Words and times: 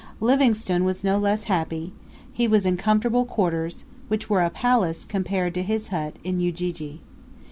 Livingstone 0.19 0.83
was 0.83 1.03
no 1.03 1.19
less 1.19 1.43
happy; 1.43 1.93
he 2.33 2.47
was 2.47 2.65
in 2.65 2.75
comfortable 2.75 3.23
quarters, 3.23 3.85
which 4.07 4.31
were 4.31 4.41
a 4.41 4.49
palace 4.49 5.05
compared 5.05 5.53
to 5.53 5.61
his 5.61 5.89
hut 5.89 6.15
in 6.23 6.39
Ujiji. 6.39 7.01